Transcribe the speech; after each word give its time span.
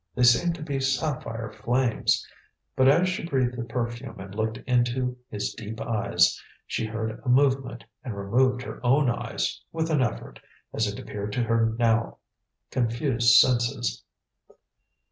They 0.15 0.23
seemed 0.23 0.55
to 0.55 0.63
be 0.63 0.79
sapphire 0.79 1.51
flames. 1.51 2.27
But 2.75 2.87
as 2.87 3.07
she 3.07 3.23
breathed 3.23 3.55
the 3.55 3.65
perfume 3.65 4.19
and 4.19 4.33
looked 4.33 4.57
into 4.65 5.15
his 5.29 5.53
deep 5.53 5.79
eyes, 5.79 6.41
she 6.65 6.87
heard 6.87 7.21
a 7.23 7.29
movement 7.29 7.83
and 8.03 8.17
removed 8.17 8.63
her 8.63 8.83
own 8.83 9.11
eyes 9.11 9.61
with 9.71 9.91
an 9.91 10.01
effort, 10.01 10.39
as 10.73 10.87
it 10.87 10.97
appeared 10.99 11.33
to 11.33 11.43
her 11.43 11.75
now 11.77 12.17
confused 12.71 13.33
senses. 13.39 14.01